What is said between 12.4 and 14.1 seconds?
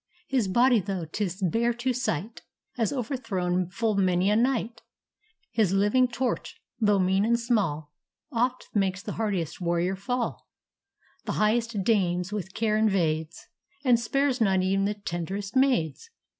care invades, And